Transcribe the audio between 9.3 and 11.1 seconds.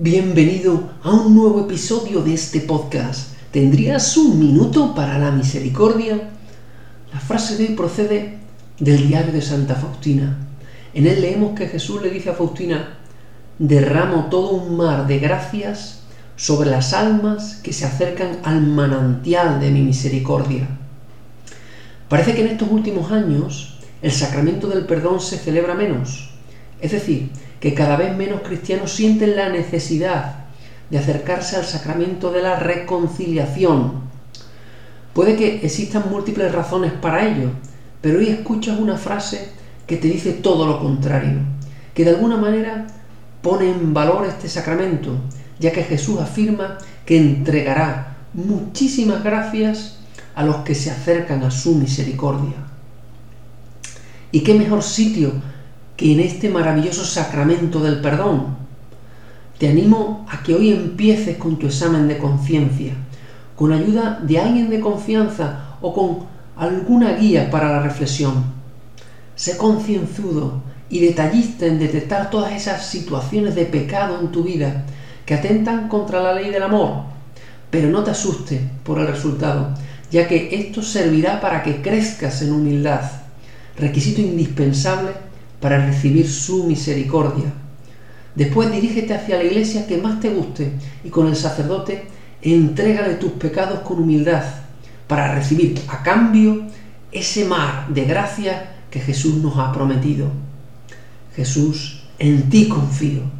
de Santa Faustina. En